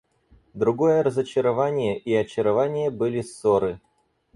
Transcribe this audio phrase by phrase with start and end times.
[0.55, 3.79] Другое разочарование и очарование были ссоры.